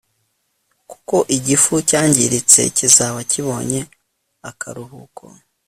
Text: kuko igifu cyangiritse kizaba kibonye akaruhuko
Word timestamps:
kuko 0.89 1.15
igifu 1.37 1.73
cyangiritse 1.89 2.61
kizaba 2.77 3.19
kibonye 3.31 3.79
akaruhuko 4.49 5.23